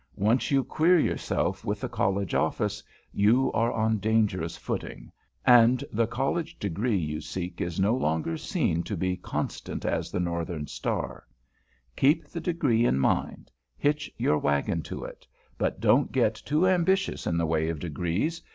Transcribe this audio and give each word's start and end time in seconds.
Once 0.17 0.49
you 0.49 0.63
"queer" 0.63 0.97
yourself 0.97 1.63
with 1.63 1.79
the 1.79 1.87
College 1.87 2.33
Office, 2.33 2.81
you 3.13 3.51
are 3.51 3.71
on 3.71 3.99
dangerous 3.99 4.57
footing, 4.57 5.11
and 5.45 5.83
the 5.91 6.07
College 6.07 6.57
Degree 6.57 6.97
you 6.97 7.21
seek 7.21 7.61
is 7.61 7.79
no 7.79 7.95
longer 7.95 8.35
seen 8.35 8.81
to 8.81 8.97
be 8.97 9.15
"constant 9.15 9.85
as 9.85 10.09
the 10.09 10.19
northern 10.19 10.65
star." 10.65 11.27
Keep 11.95 12.27
the 12.27 12.41
Degree 12.41 12.83
in 12.83 12.97
mind; 12.97 13.51
hitch 13.77 14.11
your 14.17 14.39
wagon 14.39 14.81
to 14.81 15.03
it. 15.05 15.27
But 15.59 15.79
don't 15.79 16.11
get 16.11 16.33
too 16.33 16.65
ambitious 16.67 17.27
in 17.27 17.37
the 17.37 17.45
way 17.45 17.69
of 17.69 17.77
Degrees. 17.79 18.41